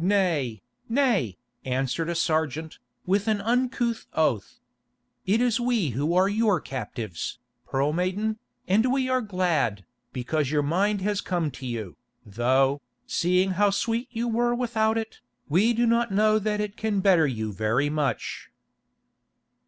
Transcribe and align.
"Nay, 0.00 0.60
nay," 0.88 1.38
answered 1.64 2.08
a 2.08 2.16
sergeant, 2.16 2.80
with 3.06 3.28
an 3.28 3.40
uncouth 3.40 4.06
oath. 4.12 4.58
"It 5.24 5.40
is 5.40 5.60
we 5.60 5.90
who 5.90 6.14
are 6.16 6.28
your 6.28 6.58
captives, 6.60 7.38
Pearl 7.68 7.92
Maiden, 7.92 8.40
and 8.66 8.92
we 8.92 9.08
are 9.08 9.20
glad, 9.22 9.84
because 10.12 10.50
your 10.50 10.64
mind 10.64 11.00
has 11.02 11.20
come 11.20 11.52
to 11.52 11.64
you, 11.64 11.96
though, 12.26 12.82
seeing 13.06 13.52
how 13.52 13.70
sweet 13.70 14.08
you 14.10 14.26
were 14.26 14.52
without 14.52 14.98
it, 14.98 15.20
we 15.48 15.72
do 15.72 15.86
not 15.86 16.10
know 16.10 16.40
that 16.40 16.60
it 16.60 16.76
can 16.76 16.98
better 16.98 17.28
you 17.28 17.52
very 17.52 17.88
much." 17.88 18.50